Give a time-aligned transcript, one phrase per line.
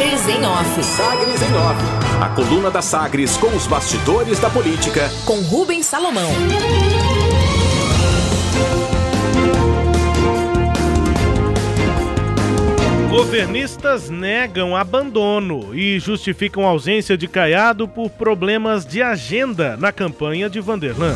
[0.00, 0.82] Sagres em Off.
[0.82, 2.22] Sagres em Off.
[2.22, 5.10] A coluna da Sagres com os bastidores da política.
[5.26, 6.30] Com Rubens Salomão.
[13.10, 20.60] Governistas negam abandono e justificam ausência de Caiado por problemas de agenda na campanha de
[20.60, 21.14] Vanderlan.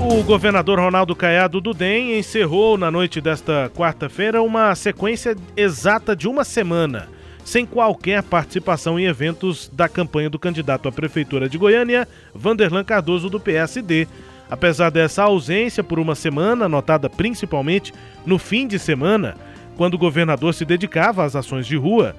[0.00, 6.26] O governador Ronaldo Caiado do DEM encerrou na noite desta quarta-feira uma sequência exata de
[6.26, 12.06] uma semana, sem qualquer participação em eventos da campanha do candidato à prefeitura de Goiânia,
[12.34, 14.06] Vanderlan Cardoso do PSD.
[14.50, 17.92] Apesar dessa ausência por uma semana, notada principalmente
[18.26, 19.36] no fim de semana,
[19.76, 22.14] quando o governador se dedicava às ações de rua,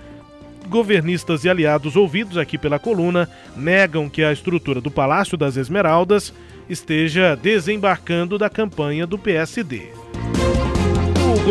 [0.68, 6.34] governistas e aliados ouvidos aqui pela coluna negam que a estrutura do Palácio das Esmeraldas
[6.70, 9.90] esteja desembarcando da campanha do PSD.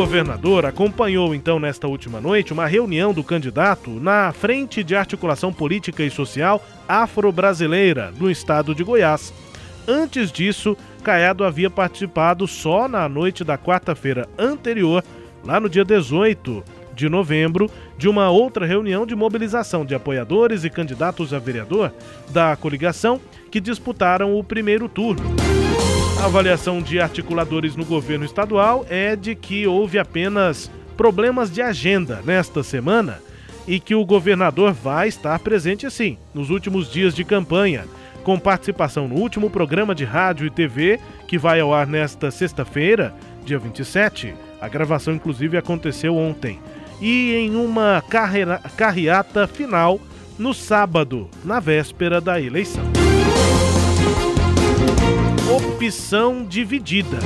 [0.01, 5.53] O governador acompanhou então nesta última noite uma reunião do candidato na Frente de Articulação
[5.53, 9.31] Política e Social Afro-Brasileira no estado de Goiás.
[9.87, 15.05] Antes disso, Caiado havia participado só na noite da quarta-feira anterior
[15.45, 20.71] lá no dia 18 de novembro, de uma outra reunião de mobilização de apoiadores e
[20.71, 21.93] candidatos a vereador
[22.31, 25.40] da coligação que disputaram o primeiro turno.
[26.21, 32.21] A avaliação de articuladores no governo estadual é de que houve apenas problemas de agenda
[32.25, 33.21] nesta semana
[33.67, 37.87] e que o governador vai estar presente sim nos últimos dias de campanha,
[38.23, 43.15] com participação no último programa de rádio e TV que vai ao ar nesta sexta-feira,
[43.45, 46.61] dia 27 a gravação, inclusive, aconteceu ontem.
[47.01, 49.99] E em uma carreira, carreata final
[50.39, 52.85] no sábado, na véspera da eleição.
[55.51, 57.19] Opção dividida.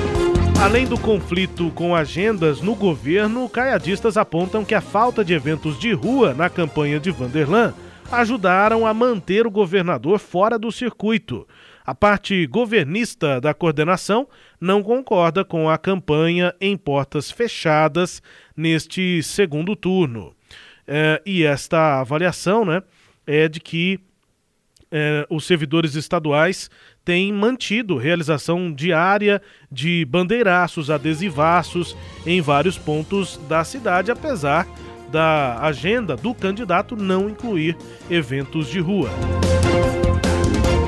[0.58, 5.92] Além do conflito com agendas no governo, caiadistas apontam que a falta de eventos de
[5.92, 7.74] rua na campanha de Vanderlan
[8.10, 11.46] ajudaram a manter o governador fora do circuito.
[11.84, 14.26] A parte governista da coordenação
[14.58, 18.22] não concorda com a campanha em portas fechadas
[18.56, 20.34] neste segundo turno.
[20.88, 22.82] É, e esta avaliação né,
[23.26, 24.00] é de que
[24.96, 26.70] é, os servidores estaduais
[27.04, 34.68] têm mantido realização diária de bandeiraços, adesivaços em vários pontos da cidade, apesar
[35.10, 37.76] da agenda do candidato não incluir
[38.08, 39.10] eventos de rua.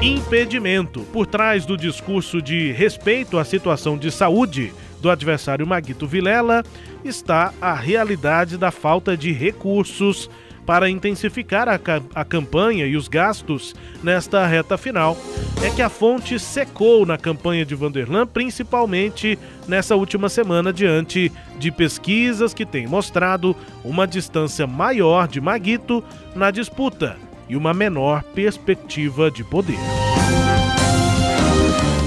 [0.01, 1.01] Impedimento.
[1.13, 6.63] Por trás do discurso de respeito à situação de saúde do adversário Maguito Vilela
[7.05, 10.31] está a realidade da falta de recursos
[10.67, 11.81] para intensificar a,
[12.15, 15.17] a, campanha e os gastos nesta reta final.
[15.63, 19.39] É que a fonte secou na campanha de Vanderlan, principalmente
[19.69, 23.55] nessa última semana, diante de pesquisas que têm mostrado
[23.85, 26.03] uma distância maior de Maguito
[26.35, 27.17] na disputa
[27.49, 29.79] e uma menor perspectiva de poder.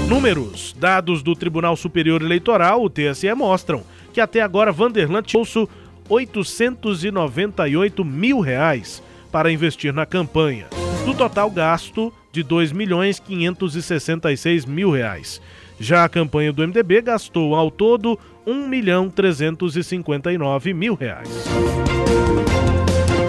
[0.06, 0.76] Números.
[0.78, 3.82] Dados do Tribunal Superior Eleitoral, o TSE, mostram
[4.12, 5.68] que até agora Vanderlan bolso
[6.10, 10.66] 898 mil reais para investir na campanha,
[11.06, 15.40] do total gasto de 2 milhões 566 mil reais.
[15.78, 21.28] Já a campanha do MDB gastou ao todo 1 milhão 359 mil reais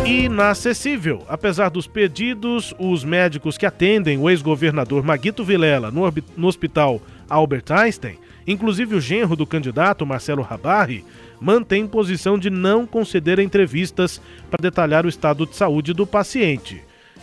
[0.05, 1.23] inacessível.
[1.27, 6.01] Apesar dos pedidos, os médicos que atendem o ex-governador Maguito Vilela no,
[6.35, 11.05] no hospital Albert Einstein, inclusive o genro do candidato Marcelo Rabarri,
[11.39, 16.81] mantém posição de não conceder entrevistas para detalhar o estado de saúde do paciente.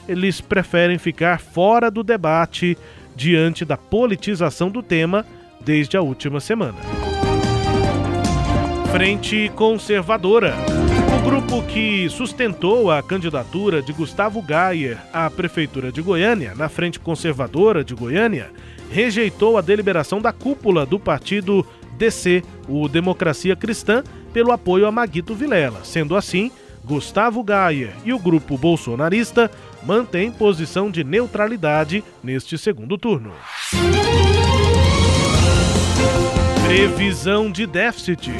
[0.09, 2.77] Eles preferem ficar fora do debate
[3.15, 5.25] diante da politização do tema
[5.61, 6.78] desde a última semana.
[8.91, 10.78] Frente Conservadora.
[11.48, 17.82] Grupo que sustentou a candidatura de Gustavo Gayer à Prefeitura de Goiânia, na Frente Conservadora
[17.82, 18.50] de Goiânia,
[18.91, 21.66] rejeitou a deliberação da cúpula do partido
[21.97, 25.81] DC, o Democracia Cristã, pelo apoio a Maguito Vilela.
[25.84, 26.50] Sendo assim,
[26.84, 29.51] Gustavo Gayer e o grupo bolsonarista
[29.83, 33.33] mantêm posição de neutralidade neste segundo turno.
[36.66, 38.33] Previsão de déficit.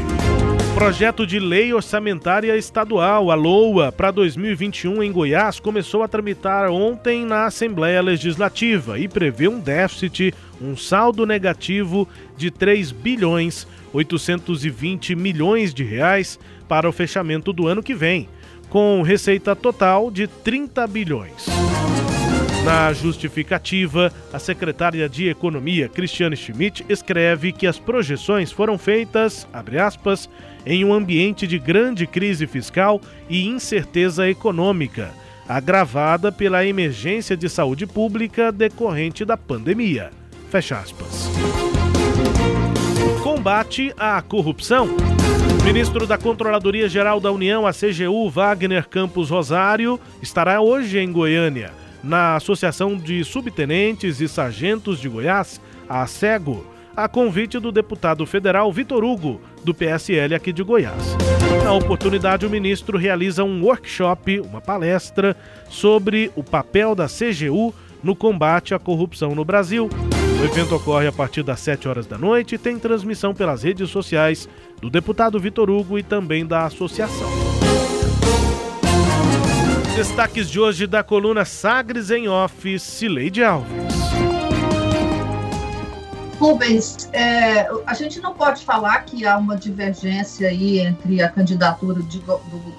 [0.79, 7.27] Projeto de Lei Orçamentária Estadual, a LOA, para 2021 em Goiás começou a tramitar ontem
[7.27, 10.33] na Assembleia Legislativa e prevê um déficit,
[10.63, 16.39] um saldo negativo de 3 bilhões 820 milhões de reais
[16.69, 18.29] para o fechamento do ano que vem,
[18.71, 21.47] com receita total de 30 bilhões.
[22.69, 29.49] Na justificativa, a secretária de Economia, Cristiane Schmidt, escreve que as projeções foram feitas,
[29.83, 30.29] aspas,
[30.67, 35.09] em um ambiente de grande crise fiscal e incerteza econômica,
[35.49, 40.11] agravada pela emergência de saúde pública decorrente da pandemia.
[40.51, 41.31] Fecha aspas.
[43.23, 44.95] Combate à corrupção.
[45.65, 51.73] Ministro da Controladoria Geral da União, a CGU, Wagner Campos Rosário, estará hoje em Goiânia,
[52.03, 56.67] na Associação de Subtenentes e Sargentos de Goiás, a SEGO,
[56.97, 61.17] a convite do deputado federal Vitor Hugo, do PSL aqui de Goiás.
[61.63, 65.37] Na oportunidade, o ministro realiza um workshop, uma palestra,
[65.69, 67.73] sobre o papel da CGU
[68.03, 69.89] no combate à corrupção no Brasil.
[70.41, 73.91] O evento ocorre a partir das 7 horas da noite e tem transmissão pelas redes
[73.91, 74.49] sociais
[74.81, 77.48] do deputado Vitor Hugo e também da associação.
[79.99, 83.69] Destaques de hoje da coluna Sagres em Off, Cileide Alves.
[86.39, 92.01] Rubens, é, a gente não pode falar que há uma divergência aí entre a candidatura
[92.01, 92.39] de, do,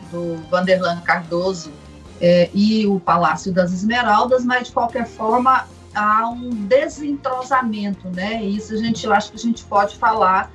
[0.10, 1.74] do Vanderlan Cardoso
[2.22, 8.42] é, e o Palácio das Esmeraldas, mas de qualquer forma há um desentrosamento, né?
[8.42, 10.50] Isso a gente, eu acho que a gente pode falar.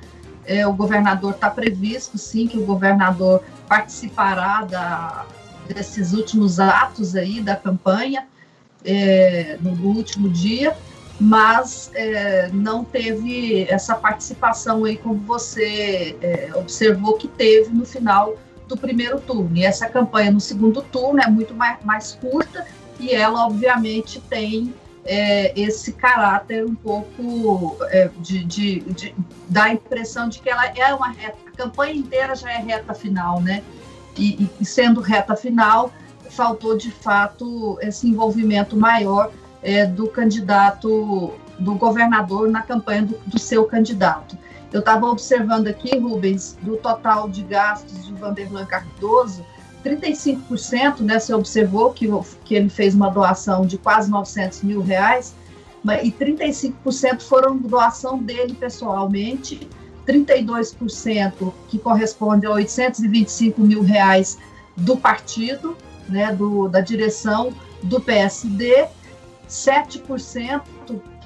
[0.47, 5.25] É, o governador está previsto, sim, que o governador participará da,
[5.67, 8.27] desses últimos atos aí da campanha
[8.83, 10.75] é, no, último dia,
[11.19, 18.37] mas é, não teve essa participação aí como você é, observou que teve no final
[18.67, 19.55] do primeiro turno.
[19.55, 22.65] E essa campanha no segundo turno é muito mais, mais curta
[22.99, 24.73] e ela, obviamente, tem
[25.05, 29.15] é, esse caráter um pouco é, de, de, de,
[29.55, 33.39] a impressão de que ela é uma reta, a campanha inteira já é reta final,
[33.39, 33.63] né?
[34.17, 35.91] E, e sendo reta final,
[36.29, 39.31] faltou de fato esse envolvimento maior
[39.61, 44.37] é, do candidato, do governador na campanha do, do seu candidato.
[44.71, 49.45] Eu estava observando aqui, Rubens, do total de gastos de Vanderlan Cardoso,
[49.85, 52.09] 35%, né, você observou que,
[52.43, 55.35] que ele fez uma doação de quase 900 mil reais,
[56.03, 59.69] e 35% foram doação dele pessoalmente,
[60.05, 64.37] 32% que corresponde a 825 mil reais
[64.75, 65.75] do partido,
[66.07, 68.87] né, do, da direção do PSD,
[69.49, 70.61] 7%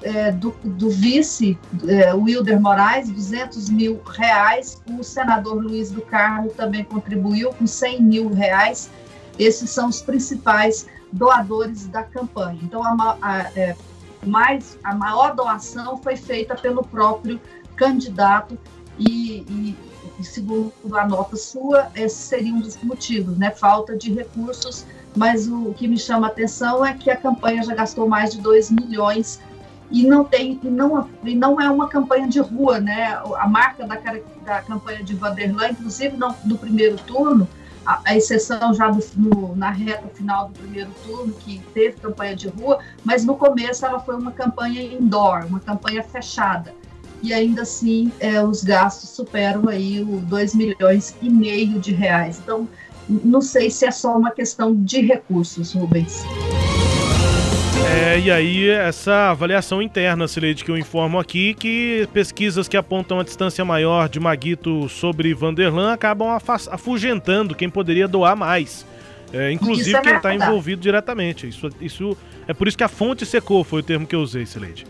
[0.02, 4.80] é, do, do, vice é, Wilder Moraes, 200 mil reais.
[4.98, 8.90] O senador Luiz do Carmo também contribuiu com 100 mil reais.
[9.38, 12.58] Esses são os principais doadores da campanha.
[12.62, 13.76] Então, a, a, é,
[14.24, 17.40] mais, a maior doação foi feita pelo próprio
[17.80, 18.58] candidato
[18.98, 19.76] e, e,
[20.18, 23.50] e, segundo a nota sua, esse seria um dos motivos, né?
[23.50, 24.84] Falta de recursos,
[25.16, 28.40] mas o, que me chama a atenção é que a campanha já gastou mais de
[28.42, 29.40] 2 milhões
[29.90, 33.18] e não tem e não, e não é uma campanha de rua, né?
[33.38, 33.96] A marca da,
[34.44, 37.48] da campanha de Vanderlan, inclusive no, no primeiro turno,
[37.86, 42.36] a, a exceção já do, no, na reta final do primeiro turno, que teve campanha
[42.36, 46.74] de rua, mas no começo ela foi uma campanha indoor, uma campanha fechada.
[47.22, 52.40] E ainda assim, é, os gastos superam aí o 2 milhões e meio de reais.
[52.42, 52.68] Então,
[53.08, 56.24] não sei se é só uma questão de recursos, Rubens.
[57.88, 63.18] É, e aí essa avaliação interna, Sileide, que eu informo aqui, que pesquisas que apontam
[63.18, 66.38] a distância maior de Maguito sobre Vanderlan acabam
[66.70, 68.86] afugentando quem poderia doar mais.
[69.32, 71.48] É, inclusive é quem está envolvido diretamente.
[71.48, 74.44] Isso, isso é por isso que a fonte secou, foi o termo que eu usei,
[74.44, 74.86] Sileide.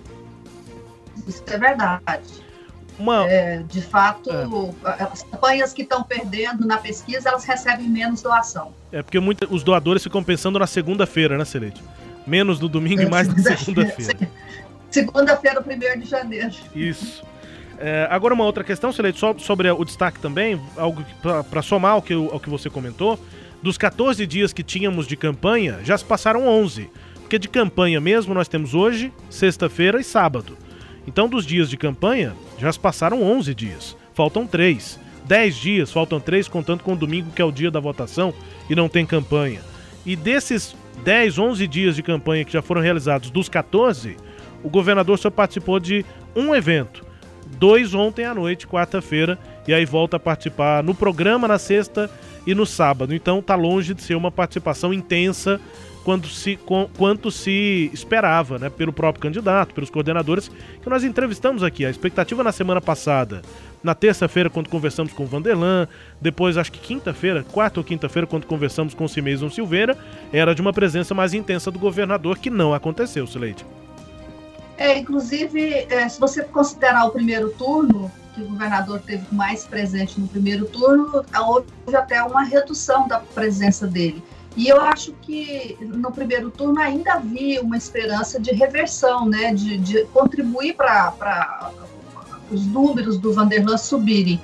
[1.27, 2.51] Isso é verdade.
[2.99, 3.27] Uma...
[3.27, 5.03] É, de fato, é.
[5.03, 8.75] as campanhas que estão perdendo na pesquisa, elas recebem menos doação.
[8.93, 11.83] É porque muito, os doadores ficam pensando na segunda-feira, né, Celede?
[12.27, 14.29] Menos no domingo é, e mais na segunda-feira.
[14.91, 16.51] Segunda-feira, 1 de janeiro.
[16.75, 17.23] Isso.
[17.79, 21.03] É, agora uma outra questão, Celede, só sobre o destaque também, algo
[21.49, 23.19] para somar ao que, ao que você comentou.
[23.63, 26.91] Dos 14 dias que tínhamos de campanha, já se passaram 11.
[27.21, 30.59] Porque de campanha mesmo nós temos hoje, sexta-feira e sábado.
[31.07, 33.97] Então, dos dias de campanha, já se passaram 11 dias.
[34.15, 34.99] Faltam 3.
[35.25, 38.35] 10 dias, faltam 3, contando com o domingo, que é o dia da votação,
[38.69, 39.61] e não tem campanha.
[40.05, 44.17] E desses 10, 11 dias de campanha que já foram realizados, dos 14,
[44.63, 46.05] o governador só participou de
[46.35, 47.05] um evento.
[47.59, 52.11] Dois ontem à noite, quarta-feira, e aí volta a participar no programa na sexta
[52.47, 53.15] e no sábado.
[53.15, 55.61] Então tá longe de ser uma participação intensa
[56.05, 60.51] quanto se, com, quanto se esperava, né, pelo próprio candidato, pelos coordenadores
[60.83, 61.85] que nós entrevistamos aqui.
[61.85, 63.43] A expectativa na semana passada,
[63.83, 65.89] na terça-feira, quando conversamos com o Vanderlan,
[66.21, 69.97] depois, acho que quinta-feira, quarta ou quinta-feira, quando conversamos com o Cimeison Silveira,
[70.33, 73.65] era de uma presença mais intensa do governador, que não aconteceu, Sileide.
[74.77, 80.19] É, inclusive, é, se você considerar o primeiro turno, que o governador teve mais presente
[80.19, 84.23] no primeiro turno, houve até uma redução da presença dele.
[84.57, 89.79] E eu acho que no primeiro turno ainda havia uma esperança de reversão, né, de,
[89.79, 91.71] de contribuir para
[92.51, 94.41] os números do Vanderlan subirem.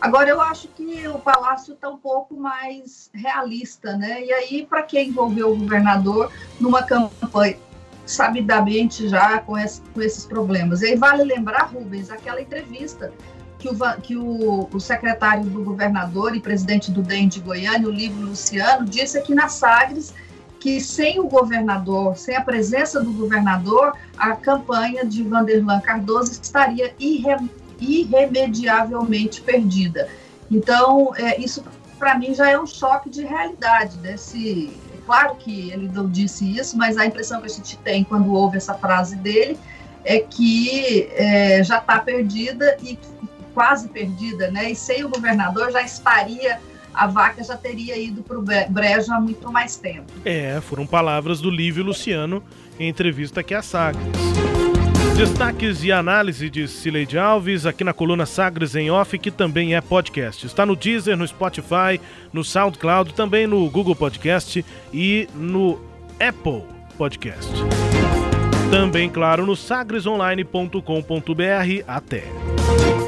[0.00, 4.24] Agora, eu acho que o Palácio está um pouco mais realista, né?
[4.24, 7.58] E aí, para quem envolveu o governador numa campanha
[8.06, 10.82] sabidamente já com, esse, com esses problemas?
[10.82, 13.12] E aí vale lembrar, Rubens, aquela entrevista
[13.58, 17.90] que, o, que o, o, secretário do governador e presidente do DEM de Goiânia, o
[17.90, 20.14] Livro Luciano, disse aqui na Sagres
[20.60, 26.94] que sem o governador, sem a presença do governador, a campanha de Vanderlan Cardoso estaria
[26.98, 27.36] irre,
[27.80, 30.08] irremediavelmente perdida.
[30.50, 31.62] Então, é, isso
[31.98, 33.96] para mim já é um choque de realidade.
[33.98, 38.04] Desse, é claro que ele não disse isso, mas a impressão que a gente tem
[38.04, 39.58] quando ouve essa frase dele
[40.04, 42.98] é que é, já está perdida e
[43.58, 44.70] quase perdida, né?
[44.70, 46.60] E sem o governador já estaria
[46.94, 50.06] a vaca já teria ido para o brejo há muito mais tempo.
[50.24, 52.42] É, foram palavras do Lívio Luciano
[52.78, 54.06] em entrevista aqui à Sagres.
[55.16, 59.80] Destaques e análise de Cileide Alves aqui na coluna Sagres em Off, que também é
[59.80, 60.46] podcast.
[60.46, 62.00] Está no Deezer, no Spotify,
[62.32, 65.80] no SoundCloud, também no Google Podcast e no
[66.20, 66.62] Apple
[66.96, 67.52] Podcast.
[68.70, 71.84] Também, claro, no sagresonline.com.br.
[71.86, 73.07] Até.